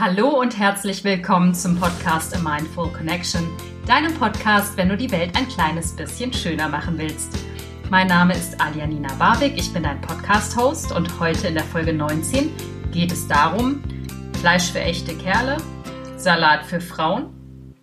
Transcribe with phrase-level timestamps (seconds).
[0.00, 3.46] Hallo und herzlich willkommen zum Podcast A Mindful Connection,
[3.86, 7.44] deinem Podcast, wenn du die Welt ein kleines bisschen schöner machen willst.
[7.90, 12.50] Mein Name ist Alianina Barbig, ich bin dein Podcast-Host und heute in der Folge 19
[12.92, 13.82] geht es darum,
[14.40, 15.58] Fleisch für echte Kerle,
[16.16, 17.74] Salat für Frauen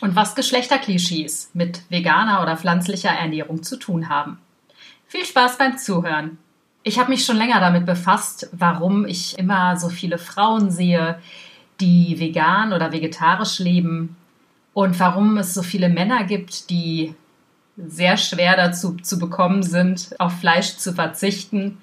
[0.00, 4.38] und was Geschlechterklischees mit veganer oder pflanzlicher Ernährung zu tun haben.
[5.06, 6.38] Viel Spaß beim Zuhören!
[6.82, 11.18] Ich habe mich schon länger damit befasst, warum ich immer so viele Frauen sehe,
[11.80, 14.16] die vegan oder vegetarisch leben
[14.74, 17.14] und warum es so viele Männer gibt, die
[17.76, 21.78] sehr schwer dazu zu bekommen sind, auf Fleisch zu verzichten.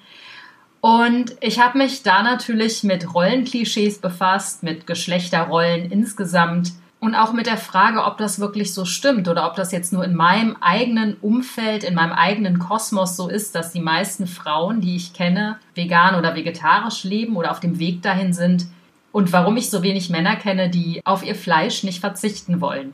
[0.80, 7.46] Und ich habe mich da natürlich mit Rollenklischees befasst, mit Geschlechterrollen insgesamt und auch mit
[7.46, 11.16] der Frage, ob das wirklich so stimmt oder ob das jetzt nur in meinem eigenen
[11.20, 16.14] Umfeld, in meinem eigenen Kosmos so ist, dass die meisten Frauen, die ich kenne, vegan
[16.14, 18.66] oder vegetarisch leben oder auf dem Weg dahin sind
[19.16, 22.92] und warum ich so wenig Männer kenne, die auf ihr Fleisch nicht verzichten wollen.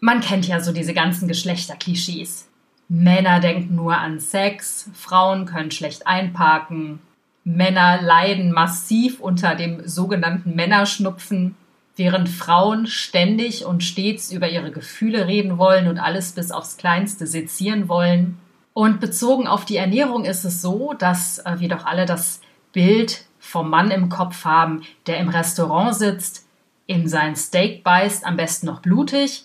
[0.00, 2.48] Man kennt ja so diese ganzen Geschlechterklischees.
[2.88, 6.98] Männer denken nur an Sex, Frauen können schlecht einparken,
[7.44, 11.54] Männer leiden massiv unter dem sogenannten Männerschnupfen,
[11.94, 17.28] während Frauen ständig und stets über ihre Gefühle reden wollen und alles bis aufs Kleinste
[17.28, 18.38] sezieren wollen.
[18.72, 22.40] Und bezogen auf die Ernährung ist es so, dass äh, wir doch alle das
[22.72, 26.46] Bild vom Mann im Kopf haben, der im Restaurant sitzt,
[26.86, 29.44] in sein Steak beißt, am besten noch blutig,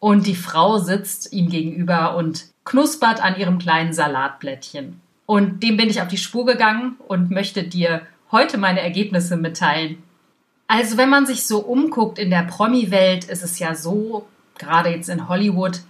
[0.00, 5.00] und die Frau sitzt ihm gegenüber und knuspert an ihrem kleinen Salatblättchen.
[5.26, 10.02] Und dem bin ich auf die Spur gegangen und möchte dir heute meine Ergebnisse mitteilen.
[10.66, 14.26] Also wenn man sich so umguckt in der Promi-Welt, ist es ja so,
[14.58, 15.80] gerade jetzt in Hollywood,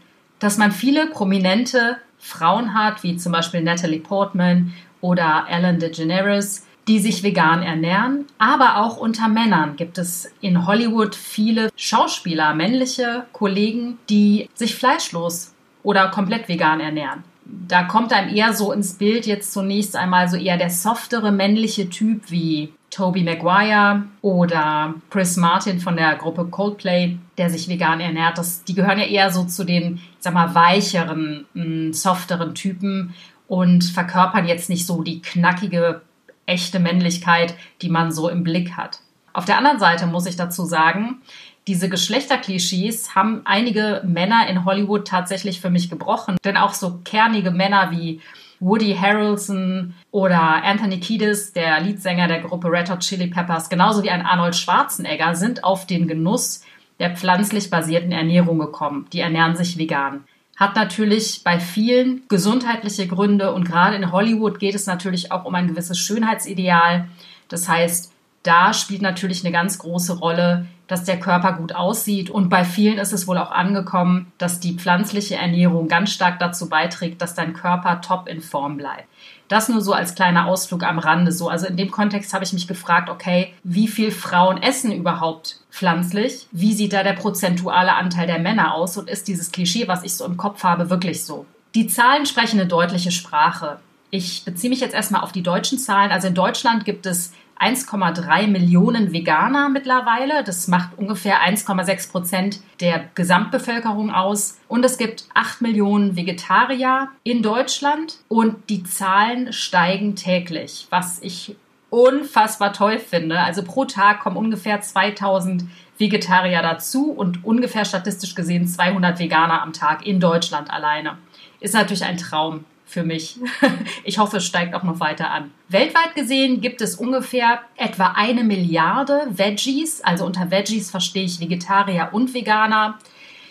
[0.41, 6.99] dass man viele prominente Frauen hat, wie zum Beispiel Natalie Portman oder Ellen DeGeneres, die
[6.99, 8.27] sich vegan ernähren.
[8.39, 15.55] Aber auch unter Männern gibt es in Hollywood viele Schauspieler, männliche Kollegen, die sich fleischlos
[15.83, 17.25] oder komplett vegan ernähren
[17.69, 21.89] da kommt einem eher so ins Bild jetzt zunächst einmal so eher der softere männliche
[21.89, 28.39] Typ wie Toby Maguire oder Chris Martin von der Gruppe Coldplay, der sich vegan ernährt.
[28.39, 33.15] Das, die gehören ja eher so zu den, ich sag mal, weicheren, mm, softeren Typen
[33.47, 36.03] und verkörpern jetzt nicht so die knackige,
[36.51, 39.01] echte Männlichkeit, die man so im Blick hat.
[39.33, 41.23] Auf der anderen Seite muss ich dazu sagen,
[41.67, 46.37] diese Geschlechterklischees haben einige Männer in Hollywood tatsächlich für mich gebrochen.
[46.45, 48.21] Denn auch so kernige Männer wie
[48.59, 54.11] Woody Harrelson oder Anthony Kiedis, der Leadsänger der Gruppe Red Hot Chili Peppers, genauso wie
[54.11, 56.65] ein Arnold Schwarzenegger, sind auf den Genuss
[56.99, 59.07] der pflanzlich basierten Ernährung gekommen.
[59.13, 60.25] Die ernähren sich vegan.
[60.61, 65.55] Hat natürlich bei vielen gesundheitliche Gründe und gerade in Hollywood geht es natürlich auch um
[65.55, 67.09] ein gewisses Schönheitsideal.
[67.49, 72.31] Das heißt, da spielt natürlich eine ganz große Rolle, dass der Körper gut aussieht.
[72.31, 76.69] Und bei vielen ist es wohl auch angekommen, dass die pflanzliche Ernährung ganz stark dazu
[76.69, 79.07] beiträgt, dass dein Körper top in Form bleibt.
[79.49, 81.49] Das nur so als kleiner Ausflug am Rande so.
[81.49, 86.47] Also in dem Kontext habe ich mich gefragt, okay, wie viel Frauen essen überhaupt pflanzlich?
[86.51, 88.97] Wie sieht da der prozentuale Anteil der Männer aus?
[88.97, 91.47] Und ist dieses Klischee, was ich so im Kopf habe, wirklich so?
[91.75, 93.79] Die Zahlen sprechen eine deutliche Sprache.
[94.11, 96.11] Ich beziehe mich jetzt erstmal auf die deutschen Zahlen.
[96.11, 100.43] Also in Deutschland gibt es 1,3 Millionen Veganer mittlerweile.
[100.45, 104.59] Das macht ungefähr 1,6 Prozent der Gesamtbevölkerung aus.
[104.67, 111.57] Und es gibt 8 Millionen Vegetarier in Deutschland und die Zahlen steigen täglich, was ich
[111.91, 113.41] unfassbar toll finde.
[113.41, 115.65] Also pro Tag kommen ungefähr 2000
[115.99, 121.19] Vegetarier dazu und ungefähr statistisch gesehen 200 Veganer am Tag in Deutschland alleine.
[121.61, 123.39] Ist natürlich ein Traum für mich.
[124.05, 125.53] Ich hoffe, es steigt auch noch weiter an.
[125.69, 130.01] Weltweit gesehen gibt es ungefähr etwa eine Milliarde Veggies.
[130.01, 132.99] Also unter Veggies verstehe ich Vegetarier und Veganer.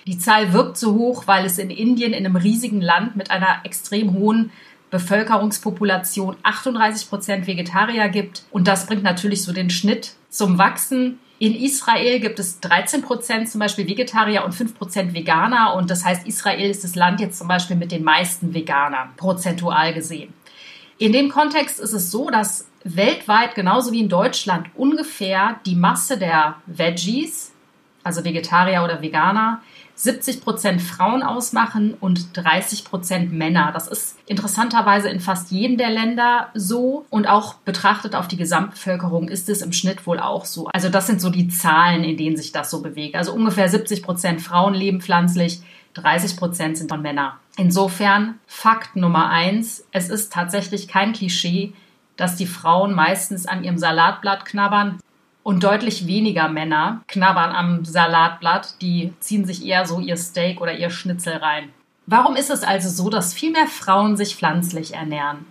[0.08, 3.62] Die Zahl wirkt so hoch, weil es in Indien, in einem riesigen Land mit einer
[3.64, 4.52] extrem hohen
[4.90, 8.44] Bevölkerungspopulation 38 Prozent Vegetarier gibt.
[8.52, 11.20] Und das bringt natürlich so den Schnitt zum Wachsen.
[11.42, 15.74] In Israel gibt es 13 Prozent zum Beispiel Vegetarier und 5 Prozent Veganer.
[15.76, 19.94] Und das heißt, Israel ist das Land jetzt zum Beispiel mit den meisten Veganern, prozentual
[19.94, 20.34] gesehen.
[20.98, 26.18] In dem Kontext ist es so, dass weltweit, genauso wie in Deutschland, ungefähr die Masse
[26.18, 27.54] der Veggies,
[28.04, 29.62] also Vegetarier oder Veganer,
[30.00, 33.72] 70 Prozent Frauen ausmachen und 30 Prozent Männer.
[33.74, 39.28] Das ist interessanterweise in fast jedem der Länder so und auch betrachtet auf die Gesamtbevölkerung
[39.28, 40.70] ist es im Schnitt wohl auch so.
[40.72, 43.18] Also das sind so die Zahlen, in denen sich das so bewegt.
[43.18, 45.60] Also ungefähr 70 Prozent Frauen leben pflanzlich,
[45.96, 47.34] 30 Prozent sind von Männern.
[47.58, 51.74] Insofern Fakt Nummer eins, es ist tatsächlich kein Klischee,
[52.16, 55.00] dass die Frauen meistens an ihrem Salatblatt knabbern.
[55.44, 60.74] Und deutlich weniger Männer knabbern am Salatblatt, die ziehen sich eher so ihr Steak oder
[60.78, 61.70] ihr Schnitzel rein.
[62.06, 65.46] Warum ist es also so, dass viel mehr Frauen sich pflanzlich ernähren?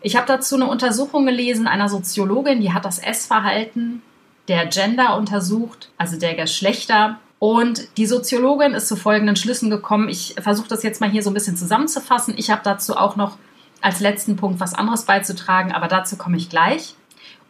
[0.00, 4.02] Ich habe dazu eine Untersuchung gelesen einer Soziologin, die hat das Essverhalten
[4.48, 7.18] der Gender untersucht, also der Geschlechter.
[7.38, 10.08] Und die Soziologin ist zu folgenden Schlüssen gekommen.
[10.08, 12.34] Ich versuche das jetzt mal hier so ein bisschen zusammenzufassen.
[12.36, 13.36] Ich habe dazu auch noch
[13.80, 16.94] als letzten Punkt was anderes beizutragen, aber dazu komme ich gleich.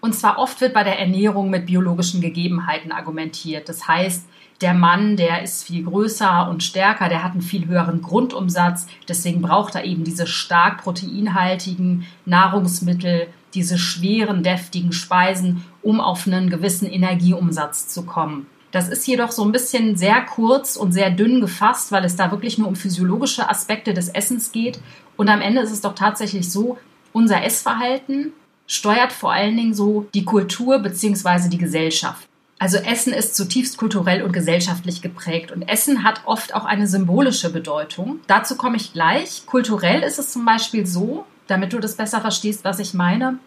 [0.04, 3.69] Und zwar oft wird bei der Ernährung mit biologischen Gegebenheiten argumentiert.
[3.69, 4.26] Das heißt,
[4.60, 9.43] der Mann, der ist viel größer und stärker, der hat einen viel höheren Grundumsatz, deswegen
[9.43, 16.90] braucht er eben diese stark proteinhaltigen Nahrungsmittel, diese schweren, deftigen Speisen, um auf einen gewissen
[16.90, 18.49] Energieumsatz zu kommen.
[18.72, 22.32] Das ist jedoch so ein bisschen sehr kurz und sehr dünn gefasst, weil es da
[22.32, 24.81] wirklich nur um physiologische Aspekte des Essens geht.
[25.16, 26.76] Und am Ende ist es doch tatsächlich so,
[27.12, 28.32] unser Essverhalten
[28.73, 31.49] steuert vor allen Dingen so die Kultur bzw.
[31.49, 32.27] die Gesellschaft.
[32.59, 37.53] Also Essen ist zutiefst kulturell und gesellschaftlich geprägt und Essen hat oft auch eine symbolische
[37.53, 38.21] Bedeutung.
[38.29, 39.45] Dazu komme ich gleich.
[39.47, 43.39] Kulturell ist es zum Beispiel so, damit du das besser verstehst, was ich meine.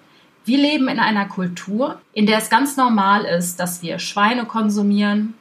[0.44, 5.34] Wir leben in einer Kultur, in der es ganz normal ist, dass wir Schweine konsumieren,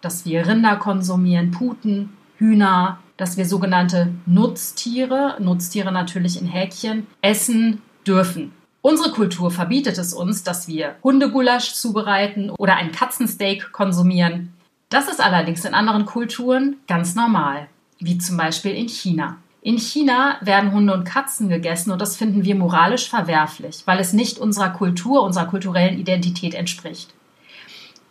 [0.00, 7.82] dass wir Rinder konsumieren, Puten, Hühner, dass wir sogenannte Nutztiere, Nutztiere natürlich in Häkchen, essen
[8.06, 8.52] dürfen.
[8.80, 14.52] Unsere Kultur verbietet es uns, dass wir Hundegulasch zubereiten oder ein Katzensteak konsumieren.
[14.88, 17.66] Das ist allerdings in anderen Kulturen ganz normal,
[17.98, 19.38] wie zum Beispiel in China.
[19.62, 24.12] In China werden Hunde und Katzen gegessen und das finden wir moralisch verwerflich, weil es
[24.12, 27.12] nicht unserer Kultur, unserer kulturellen Identität entspricht.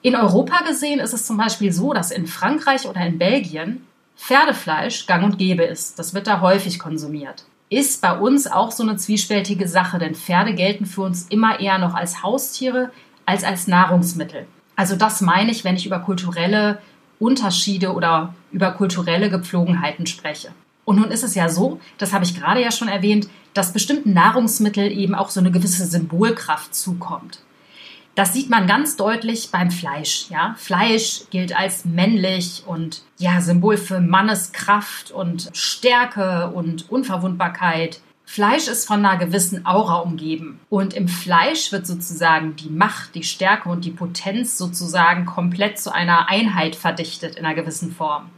[0.01, 3.87] In Europa gesehen ist es zum Beispiel so, dass in Frankreich oder in Belgien
[4.17, 5.97] Pferdefleisch gang und gäbe ist.
[5.97, 10.53] Das wird da häufig konsumiert ist bei uns auch so eine zwiespältige Sache, denn Pferde
[10.53, 12.91] gelten für uns immer eher noch als Haustiere
[13.25, 14.47] als als Nahrungsmittel.
[14.75, 16.79] Also das meine ich, wenn ich über kulturelle
[17.19, 20.49] Unterschiede oder über kulturelle Gepflogenheiten spreche.
[20.85, 24.13] Und nun ist es ja so, das habe ich gerade ja schon erwähnt, dass bestimmten
[24.13, 27.39] Nahrungsmitteln eben auch so eine gewisse Symbolkraft zukommt.
[28.17, 30.25] Das sieht man ganz deutlich beim Fleisch.
[30.31, 30.55] Ja?
[30.57, 37.99] Fleisch gilt als männlich und ja, Symbol für Manneskraft und Stärke und Unverwundbarkeit.
[38.25, 40.59] Fleisch ist von einer gewissen Aura umgeben.
[40.67, 45.93] Und im Fleisch wird sozusagen die Macht, die Stärke und die Potenz sozusagen komplett zu
[45.93, 48.31] einer Einheit verdichtet in einer gewissen Form.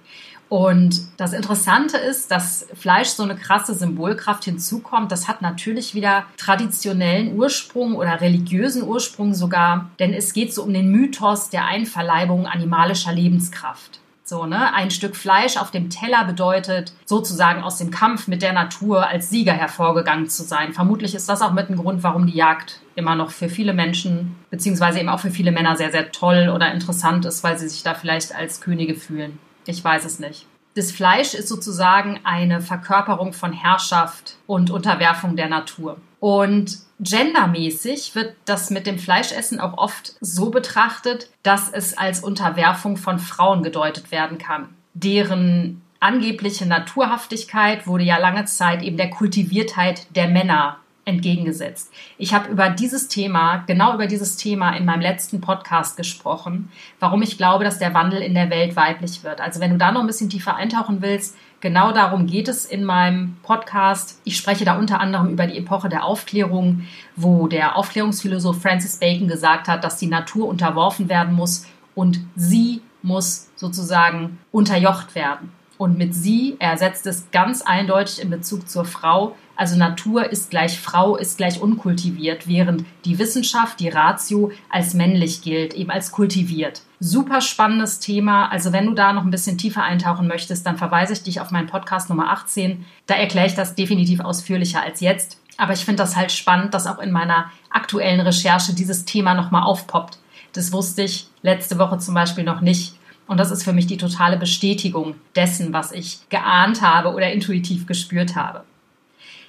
[0.50, 5.12] Und das Interessante ist, dass Fleisch so eine krasse Symbolkraft hinzukommt.
[5.12, 10.74] Das hat natürlich wieder traditionellen Ursprung oder religiösen Ursprung sogar, denn es geht so um
[10.74, 14.00] den Mythos der Einverleibung animalischer Lebenskraft.
[14.24, 14.74] So, ne?
[14.74, 19.30] Ein Stück Fleisch auf dem Teller bedeutet, sozusagen aus dem Kampf mit der Natur als
[19.30, 20.74] Sieger hervorgegangen zu sein.
[20.74, 24.36] Vermutlich ist das auch mit ein Grund, warum die Jagd immer noch für viele Menschen,
[24.52, 27.81] beziehungsweise eben auch für viele Männer sehr, sehr toll oder interessant ist, weil sie sich
[27.81, 29.40] da vielleicht als Könige fühlen.
[29.69, 30.48] Ich weiß es nicht.
[30.74, 35.98] Das Fleisch ist sozusagen eine Verkörperung von Herrschaft und Unterwerfung der Natur.
[36.19, 42.98] Und gendermäßig wird das mit dem Fleischessen auch oft so betrachtet, dass es als Unterwerfung
[42.98, 44.69] von Frauen gedeutet werden kann.
[44.95, 50.77] Deren angebliche Naturhaftigkeit wurde ja lange Zeit eben der Kultiviertheit der Männer
[51.10, 51.92] entgegengesetzt.
[52.18, 57.22] Ich habe über dieses Thema, genau über dieses Thema in meinem letzten Podcast gesprochen, warum
[57.22, 59.42] ich glaube, dass der Wandel in der Welt weiblich wird.
[59.42, 62.83] Also wenn du da noch ein bisschen tiefer eintauchen willst, genau darum geht es in
[62.86, 64.22] meinem Podcast.
[64.24, 66.83] Ich spreche da unter anderem über die Epoche der Aufklärung,
[67.16, 72.81] wo der Aufklärungsphilosoph Francis Bacon gesagt hat, dass die Natur unterworfen werden muss und sie
[73.02, 75.52] muss sozusagen unterjocht werden.
[75.78, 80.51] Und mit sie, er setzt es ganz eindeutig in Bezug zur Frau, also Natur ist
[80.51, 86.13] gleich Frau, ist gleich unkultiviert, während die Wissenschaft, die Ratio als männlich gilt, eben als
[86.13, 86.81] kultiviert.
[87.01, 88.47] Super spannendes Thema.
[88.47, 91.51] Also wenn du da noch ein bisschen tiefer eintauchen möchtest, dann verweise ich dich auf
[91.51, 92.85] meinen Podcast Nummer 18.
[93.06, 95.42] Da erkläre ich das definitiv ausführlicher als jetzt.
[95.57, 99.63] Aber ich finde das halt spannend, dass auch in meiner aktuellen Recherche dieses Thema nochmal
[99.63, 100.19] aufpoppt.
[100.54, 102.94] Das wusste ich letzte Woche zum Beispiel noch nicht.
[103.28, 107.87] Und das ist für mich die totale Bestätigung dessen, was ich geahnt habe oder intuitiv
[107.87, 108.63] gespürt habe.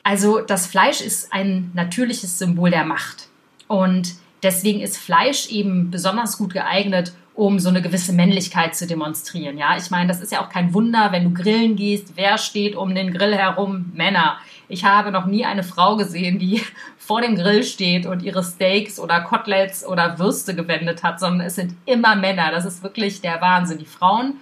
[0.02, 3.28] Also das Fleisch ist ein natürliches Symbol der Macht.
[3.68, 9.56] Und deswegen ist Fleisch eben besonders gut geeignet, um so eine gewisse Männlichkeit zu demonstrieren.
[9.56, 12.74] Ja, ich meine, das ist ja auch kein Wunder, wenn du grillen gehst, wer steht
[12.76, 13.92] um den Grill herum?
[13.94, 14.38] Männer.
[14.68, 16.62] Ich habe noch nie eine Frau gesehen, die
[16.98, 21.54] vor dem Grill steht und ihre Steaks oder Koteletts oder Würste gewendet hat, sondern es
[21.54, 22.50] sind immer Männer.
[22.50, 23.78] Das ist wirklich der Wahnsinn.
[23.78, 24.34] Die Frauen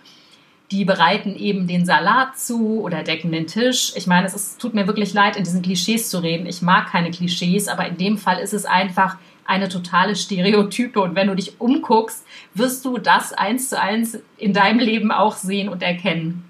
[0.71, 3.93] die bereiten eben den Salat zu oder decken den Tisch.
[3.97, 6.47] Ich meine, es ist, tut mir wirklich leid, in diesen Klischees zu reden.
[6.47, 11.01] Ich mag keine Klischees, aber in dem Fall ist es einfach eine totale Stereotype.
[11.01, 15.37] Und wenn du dich umguckst, wirst du das eins zu eins in deinem Leben auch
[15.37, 16.45] sehen und erkennen.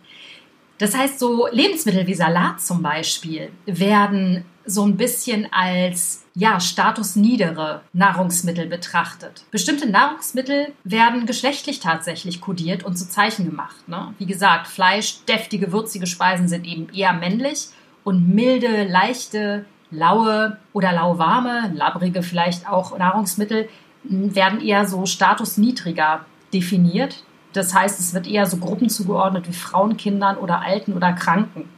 [0.78, 7.80] Das heißt, so Lebensmittel wie Salat zum Beispiel werden so ein bisschen als ja, statusniedere
[7.92, 9.44] Nahrungsmittel betrachtet.
[9.50, 13.88] Bestimmte Nahrungsmittel werden geschlechtlich tatsächlich kodiert und zu Zeichen gemacht.
[13.88, 14.14] Ne?
[14.18, 17.68] Wie gesagt, Fleisch, deftige, würzige Speisen sind eben eher männlich
[18.04, 23.68] und milde, leichte, laue oder lauwarme, labrige vielleicht auch Nahrungsmittel
[24.04, 27.24] werden eher so statusniedriger definiert.
[27.52, 31.68] Das heißt, es wird eher so Gruppen zugeordnet wie Frauen, Kindern oder Alten oder Kranken.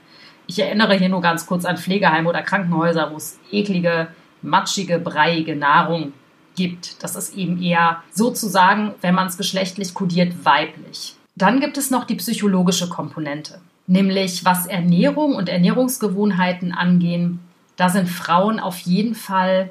[0.47, 4.09] Ich erinnere hier nur ganz kurz an Pflegeheime oder Krankenhäuser, wo es eklige,
[4.43, 6.13] matschige, breiige Nahrung
[6.57, 7.03] gibt.
[7.03, 11.15] Das ist eben eher sozusagen, wenn man es geschlechtlich kodiert, weiblich.
[11.37, 17.41] Dann gibt es noch die psychologische Komponente, nämlich was Ernährung und Ernährungsgewohnheiten angehen.
[17.77, 19.71] Da sind Frauen auf jeden Fall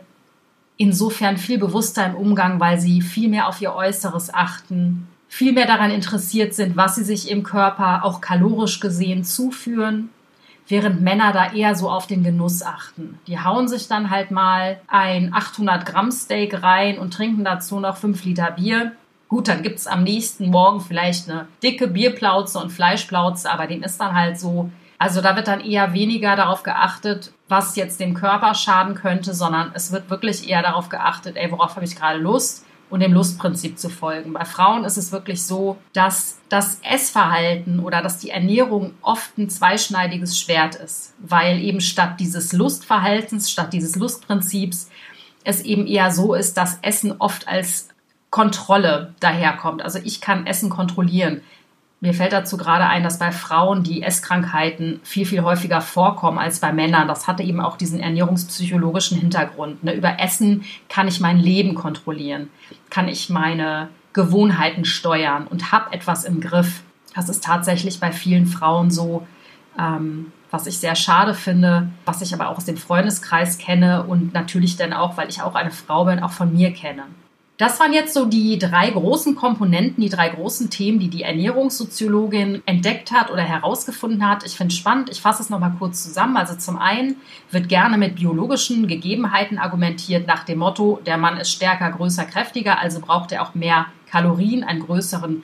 [0.78, 5.68] insofern viel bewusster im Umgang, weil sie viel mehr auf ihr Äußeres achten, viel mehr
[5.68, 10.10] daran interessiert sind, was sie sich im Körper auch kalorisch gesehen zuführen
[10.70, 13.20] während Männer da eher so auf den Genuss achten.
[13.28, 17.98] Die hauen sich dann halt mal ein 800 Gramm Steak rein und trinken dazu noch
[17.98, 18.94] 5 Liter Bier.
[19.28, 24.00] Gut, dann gibt's am nächsten Morgen vielleicht eine dicke Bierplauze und Fleischplauze, aber dem ist
[24.00, 24.70] dann halt so.
[24.98, 29.72] Also da wird dann eher weniger darauf geachtet, was jetzt dem Körper schaden könnte, sondern
[29.74, 32.66] es wird wirklich eher darauf geachtet, ey, worauf habe ich gerade Lust?
[32.90, 34.34] Und dem Lustprinzip zu folgen.
[34.34, 39.50] Bei Frauen ist es wirklich so, dass das Essverhalten oder dass die Ernährung oft ein
[39.50, 44.90] zweischneidiges Schwert ist, weil eben statt dieses Lustverhaltens, statt dieses Lustprinzips
[45.44, 47.90] es eben eher so ist, dass Essen oft als
[48.30, 49.82] Kontrolle daherkommt.
[49.82, 51.42] Also ich kann Essen kontrollieren.
[52.02, 56.60] Mir fällt dazu gerade ein, dass bei Frauen die Esskrankheiten viel, viel häufiger vorkommen als
[56.60, 57.10] bei Männern.
[57.10, 59.84] Das hatte eben auch diesen ernährungspsychologischen Hintergrund.
[59.84, 59.94] Ne?
[59.94, 62.50] Über Essen kann ich mein Leben kontrollieren,
[62.90, 66.84] kann ich meine Gewohnheiten steuern und habe etwas im Griff.
[67.16, 69.28] Das ist tatsächlich bei vielen Frauen so,
[69.78, 74.34] ähm, was ich sehr schade finde, was ich aber auch aus dem Freundeskreis kenne und
[74.34, 77.04] natürlich dann auch, weil ich auch eine Frau bin, auch von mir kenne.
[77.60, 82.62] Das waren jetzt so die drei großen Komponenten, die drei großen Themen, die die Ernährungssoziologin
[82.66, 84.46] entdeckt hat oder herausgefunden hat.
[84.46, 85.10] Ich finde es spannend.
[85.10, 86.38] Ich fasse es nochmal kurz zusammen.
[86.38, 87.18] Also zum einen
[87.52, 92.80] wird gerne mit biologischen Gegebenheiten argumentiert nach dem Motto, der Mann ist stärker, größer, kräftiger,
[92.80, 95.44] also braucht er auch mehr Kalorien, einen größeren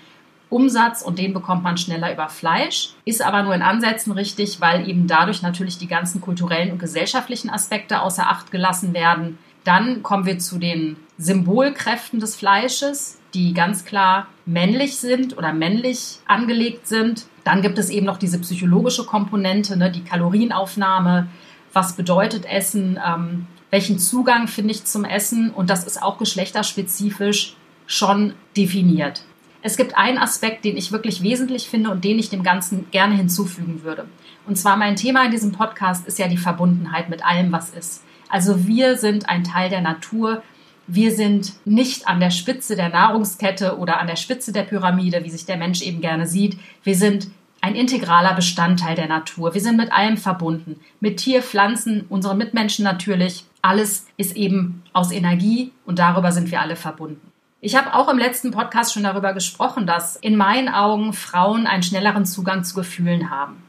[0.49, 2.93] Umsatz und den bekommt man schneller über Fleisch.
[3.03, 7.49] Ist aber nur in Ansätzen richtig, weil eben dadurch natürlich die ganzen kulturellen und gesellschaftlichen
[7.49, 9.37] Aspekte außer Acht gelassen werden.
[9.65, 16.19] Dann kommen wir zu den Symbolkräften des Fleisches, die ganz klar männlich sind oder männlich
[16.27, 17.25] angelegt sind.
[17.43, 21.27] Dann gibt es eben noch diese psychologische Komponente, ne, die Kalorienaufnahme.
[21.73, 22.99] Was bedeutet Essen?
[23.05, 25.51] Ähm, welchen Zugang finde ich zum Essen?
[25.51, 27.55] Und das ist auch geschlechterspezifisch
[27.87, 29.23] schon definiert.
[29.61, 33.15] Es gibt einen Aspekt, den ich wirklich wesentlich finde und den ich dem Ganzen gerne
[33.15, 34.05] hinzufügen würde.
[34.45, 38.03] Und zwar mein Thema in diesem Podcast ist ja die Verbundenheit mit allem, was ist.
[38.29, 40.43] Also wir sind ein Teil der Natur.
[40.87, 45.31] Wir sind nicht an der Spitze der Nahrungskette oder an der Spitze der Pyramide, wie
[45.31, 46.59] sich der Mensch eben gerne sieht.
[46.83, 47.27] Wir sind
[47.61, 49.55] ein integraler Bestandteil der Natur.
[49.55, 50.79] Wir sind mit allem verbunden.
[50.99, 53.45] Mit Tier, Pflanzen, unseren Mitmenschen natürlich.
[53.63, 57.31] Alles ist eben aus Energie und darüber sind wir alle verbunden.
[57.61, 61.81] Ich habe auch im letzten Podcast schon darüber gesprochen, dass in meinen Augen Frauen einen
[61.81, 63.63] schnelleren Zugang zu Gefühlen haben.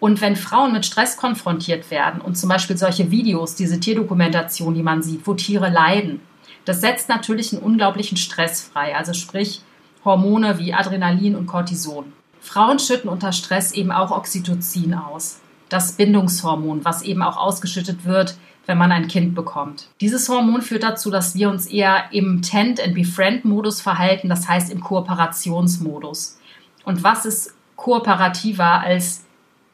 [0.00, 4.82] Und wenn Frauen mit Stress konfrontiert werden und zum Beispiel solche Videos, diese Tierdokumentation, die
[4.82, 6.20] man sieht, wo Tiere leiden,
[6.68, 9.62] das setzt natürlich einen unglaublichen Stress frei, also sprich
[10.04, 12.12] Hormone wie Adrenalin und Cortison.
[12.40, 18.36] Frauen schütten unter Stress eben auch Oxytocin aus, das Bindungshormon, was eben auch ausgeschüttet wird,
[18.66, 19.88] wenn man ein Kind bekommt.
[20.02, 24.46] Dieses Hormon führt dazu, dass wir uns eher im Tent and Befriend Modus verhalten, das
[24.46, 26.38] heißt im Kooperationsmodus.
[26.84, 29.24] Und was ist kooperativer als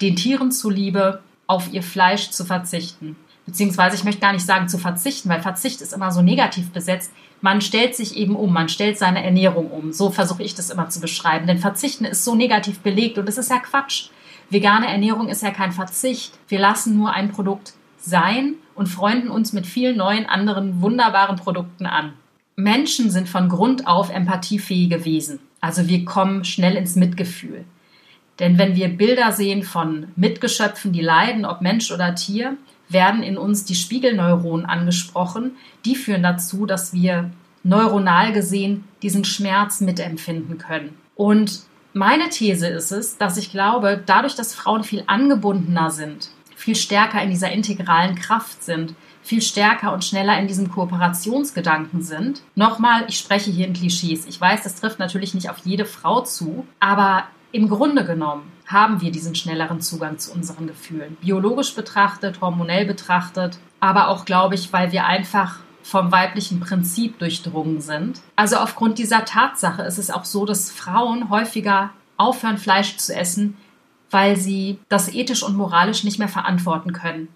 [0.01, 3.17] den Tieren zuliebe auf ihr Fleisch zu verzichten.
[3.47, 7.13] Beziehungsweise ich möchte gar nicht sagen zu verzichten, weil Verzicht ist immer so negativ besetzt.
[7.41, 9.93] Man stellt sich eben um, man stellt seine Ernährung um.
[9.93, 11.47] So versuche ich das immer zu beschreiben.
[11.47, 14.09] Denn Verzichten ist so negativ belegt und das ist ja Quatsch.
[14.49, 16.33] Vegane Ernährung ist ja kein Verzicht.
[16.49, 21.87] Wir lassen nur ein Produkt sein und freunden uns mit vielen neuen anderen wunderbaren Produkten
[21.87, 22.15] an.
[22.57, 25.41] Menschen sind von Grund auf empathiefähige Wesen.
[25.61, 27.65] Also wir kommen schnell ins Mitgefühl.
[28.39, 32.57] Denn wenn wir Bilder sehen von Mitgeschöpfen, die leiden, ob Mensch oder Tier,
[32.89, 35.53] werden in uns die Spiegelneuronen angesprochen.
[35.85, 37.31] Die führen dazu, dass wir
[37.63, 40.97] neuronal gesehen diesen Schmerz mitempfinden können.
[41.17, 41.63] Und
[41.93, 47.23] meine These ist es, dass ich glaube, dadurch, dass Frauen viel angebundener sind, viel stärker
[47.23, 52.43] in dieser integralen Kraft sind, viel stärker und schneller in diesem Kooperationsgedanken sind.
[52.55, 54.27] Nochmal, ich spreche hier in Klischees.
[54.27, 59.01] Ich weiß, das trifft natürlich nicht auf jede Frau zu, aber im Grunde genommen haben
[59.01, 61.17] wir diesen schnelleren Zugang zu unseren Gefühlen.
[61.21, 67.81] Biologisch betrachtet, hormonell betrachtet, aber auch, glaube ich, weil wir einfach vom weiblichen Prinzip durchdrungen
[67.81, 68.21] sind.
[68.37, 73.57] Also aufgrund dieser Tatsache ist es auch so, dass Frauen häufiger aufhören, Fleisch zu essen,
[74.11, 77.29] weil sie das ethisch und moralisch nicht mehr verantworten können.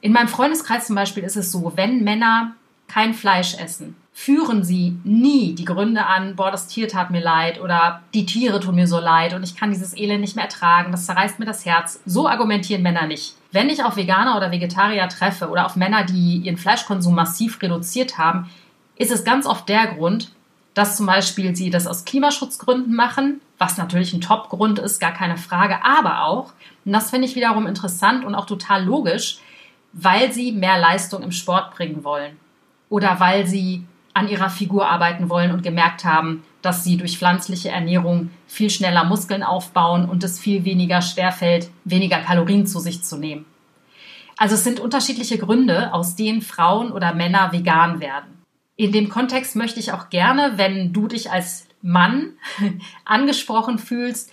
[0.00, 2.54] In meinem Freundeskreis zum Beispiel ist es so, wenn Männer
[2.88, 7.60] kein Fleisch essen, führen sie nie die Gründe an, boah, das Tier tat mir leid
[7.60, 10.90] oder die Tiere tun mir so leid und ich kann dieses Elend nicht mehr ertragen,
[10.90, 12.00] das zerreißt mir das Herz.
[12.04, 13.36] So argumentieren Männer nicht.
[13.52, 18.18] Wenn ich auf Veganer oder Vegetarier treffe oder auf Männer, die ihren Fleischkonsum massiv reduziert
[18.18, 18.50] haben,
[18.96, 20.32] ist es ganz oft der Grund,
[20.74, 25.36] dass zum Beispiel sie das aus Klimaschutzgründen machen, was natürlich ein Top-Grund ist, gar keine
[25.36, 29.38] Frage, aber auch, und das finde ich wiederum interessant und auch total logisch,
[29.92, 32.36] weil sie mehr Leistung im Sport bringen wollen
[32.90, 33.84] oder weil sie
[34.14, 39.04] an ihrer Figur arbeiten wollen und gemerkt haben, dass sie durch pflanzliche Ernährung viel schneller
[39.04, 43.44] Muskeln aufbauen und es viel weniger schwerfällt, weniger Kalorien zu sich zu nehmen.
[44.36, 48.38] Also es sind unterschiedliche Gründe, aus denen Frauen oder Männer vegan werden.
[48.76, 52.34] In dem Kontext möchte ich auch gerne, wenn du dich als Mann
[53.04, 54.32] angesprochen fühlst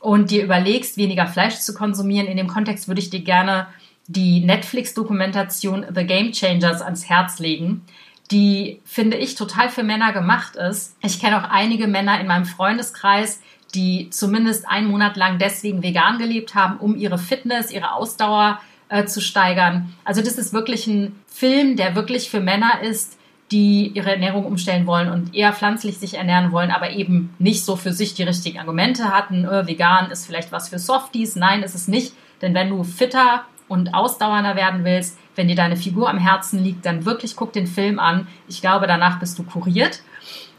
[0.00, 3.68] und dir überlegst, weniger Fleisch zu konsumieren, in dem Kontext würde ich dir gerne
[4.06, 7.82] die Netflix-Dokumentation The Game Changers ans Herz legen,
[8.30, 10.96] die, finde ich, total für Männer gemacht ist.
[11.02, 13.40] Ich kenne auch einige Männer in meinem Freundeskreis,
[13.74, 19.04] die zumindest einen Monat lang deswegen vegan gelebt haben, um ihre Fitness, ihre Ausdauer äh,
[19.04, 19.92] zu steigern.
[20.04, 23.18] Also das ist wirklich ein Film, der wirklich für Männer ist,
[23.50, 27.76] die ihre Ernährung umstellen wollen und eher pflanzlich sich ernähren wollen, aber eben nicht so
[27.76, 31.36] für sich die richtigen Argumente hatten, äh, vegan ist vielleicht was für Softies.
[31.36, 32.14] Nein, ist es nicht.
[32.40, 36.86] Denn wenn du fitter und ausdauernder werden willst, wenn dir deine Figur am Herzen liegt,
[36.86, 38.26] dann wirklich guck den Film an.
[38.48, 40.02] Ich glaube, danach bist du kuriert.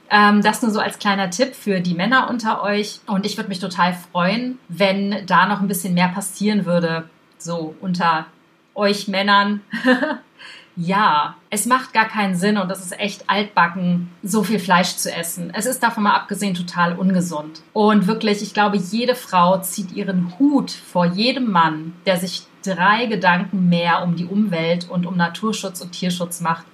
[0.09, 2.99] Ähm, das nur so als kleiner Tipp für die Männer unter euch.
[3.07, 7.75] Und ich würde mich total freuen, wenn da noch ein bisschen mehr passieren würde, so
[7.81, 8.27] unter
[8.75, 9.61] euch Männern.
[10.75, 15.11] ja, es macht gar keinen Sinn und es ist echt altbacken, so viel Fleisch zu
[15.11, 15.51] essen.
[15.53, 17.61] Es ist davon mal abgesehen total ungesund.
[17.73, 23.05] Und wirklich, ich glaube, jede Frau zieht ihren Hut vor jedem Mann, der sich drei
[23.05, 26.65] Gedanken mehr um die Umwelt und um Naturschutz und Tierschutz macht.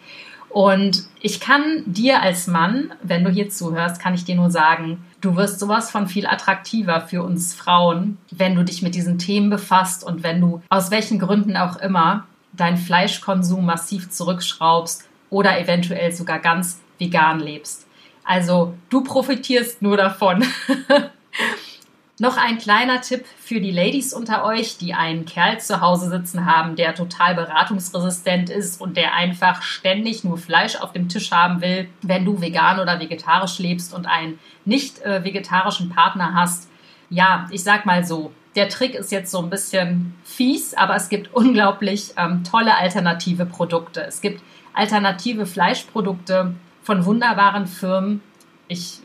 [0.50, 5.06] Und ich kann dir als Mann, wenn du hier zuhörst, kann ich dir nur sagen,
[5.22, 9.50] du wirst sowas von viel attraktiver für uns Frauen, wenn du dich mit diesen Themen
[9.50, 16.12] befasst und wenn du aus welchen Gründen auch immer deinen Fleischkonsum massiv zurückschraubst oder eventuell
[16.12, 17.88] sogar ganz vegan lebst.
[18.26, 20.44] Also du profitierst nur davon.
[22.22, 26.46] Noch ein kleiner Tipp für die Ladies unter euch, die einen Kerl zu Hause sitzen
[26.46, 31.62] haben, der total beratungsresistent ist und der einfach ständig nur Fleisch auf dem Tisch haben
[31.62, 31.90] will.
[32.04, 36.70] Wenn du vegan oder vegetarisch lebst und einen nicht äh, vegetarischen Partner hast,
[37.10, 41.10] ja, ich sag mal so, der Trick ist jetzt so ein bisschen fies, aber es
[41.10, 44.04] gibt unglaublich ähm, tolle alternative Produkte.
[44.04, 44.44] Es gibt
[44.76, 46.54] alternative Fleischprodukte
[46.84, 48.22] von wunderbaren Firmen.
[48.68, 49.00] Ich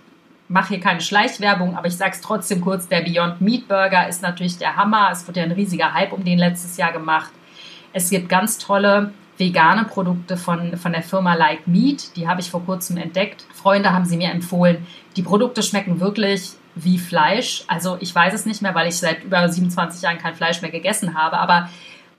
[0.48, 4.22] mache hier keine Schleichwerbung, aber ich sage es trotzdem kurz, der Beyond Meat Burger ist
[4.22, 5.10] natürlich der Hammer.
[5.12, 7.32] Es wurde ja ein riesiger Hype um den letztes Jahr gemacht.
[7.92, 12.16] Es gibt ganz tolle vegane Produkte von, von der Firma Like Meat.
[12.16, 13.44] Die habe ich vor kurzem entdeckt.
[13.54, 14.86] Freunde haben sie mir empfohlen.
[15.16, 17.64] Die Produkte schmecken wirklich wie Fleisch.
[17.68, 20.70] Also ich weiß es nicht mehr, weil ich seit über 27 Jahren kein Fleisch mehr
[20.70, 21.38] gegessen habe.
[21.38, 21.68] Aber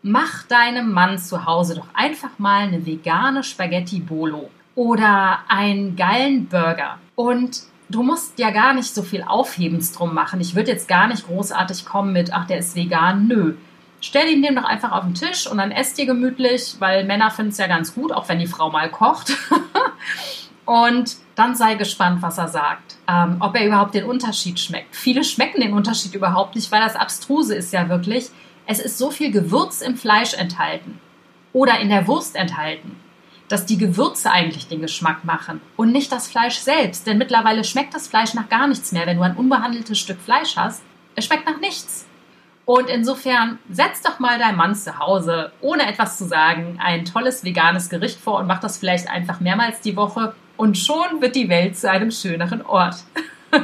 [0.01, 6.47] mach deinem Mann zu Hause doch einfach mal eine vegane Spaghetti Bolo oder einen geilen
[6.47, 6.97] Burger.
[7.15, 10.41] Und du musst ja gar nicht so viel Aufhebens drum machen.
[10.41, 13.27] Ich würde jetzt gar nicht großartig kommen mit, ach, der ist vegan.
[13.27, 13.55] Nö.
[13.99, 17.31] Stell ihn dem doch einfach auf den Tisch und dann esst ihr gemütlich, weil Männer
[17.31, 19.35] finden es ja ganz gut, auch wenn die Frau mal kocht.
[20.65, 22.97] und dann sei gespannt, was er sagt.
[23.07, 24.95] Ähm, ob er überhaupt den Unterschied schmeckt.
[24.95, 28.27] Viele schmecken den Unterschied überhaupt nicht, weil das Abstruse ist ja wirklich,
[28.67, 30.99] es ist so viel Gewürz im Fleisch enthalten
[31.53, 32.97] oder in der Wurst enthalten
[33.49, 37.07] dass die Gewürze eigentlich den Geschmack machen und nicht das Fleisch selbst.
[37.07, 39.05] Denn mittlerweile schmeckt das Fleisch nach gar nichts mehr.
[39.05, 40.81] Wenn du ein unbehandeltes Stück Fleisch hast,
[41.15, 42.05] es schmeckt nach nichts.
[42.65, 47.45] Und insofern setz doch mal deinem Mann zu Hause, ohne etwas zu sagen, ein tolles
[47.45, 51.47] veganes Gericht vor und mach das vielleicht einfach mehrmals die Woche und schon wird die
[51.47, 52.97] Welt zu einem schöneren Ort.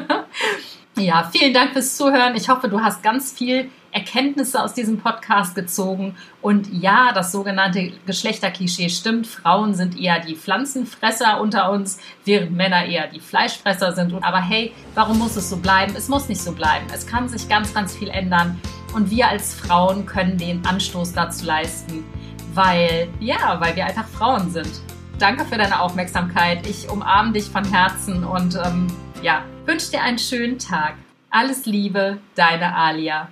[0.97, 2.35] ja, vielen Dank fürs Zuhören.
[2.35, 6.15] Ich hoffe, du hast ganz viel Erkenntnisse aus diesem Podcast gezogen.
[6.41, 9.27] Und ja, das sogenannte Geschlechterklischee stimmt.
[9.27, 14.13] Frauen sind eher die Pflanzenfresser unter uns, während Männer eher die Fleischfresser sind.
[14.23, 15.93] Aber hey, warum muss es so bleiben?
[15.95, 16.85] Es muss nicht so bleiben.
[16.93, 18.59] Es kann sich ganz, ganz viel ändern.
[18.93, 22.03] Und wir als Frauen können den Anstoß dazu leisten,
[22.53, 24.81] weil, ja, weil wir einfach Frauen sind.
[25.23, 26.67] Danke für deine Aufmerksamkeit.
[26.67, 28.87] Ich umarme dich von Herzen und ähm,
[29.21, 30.95] ja, wünsche dir einen schönen Tag.
[31.29, 33.29] Alles Liebe, deine Alia.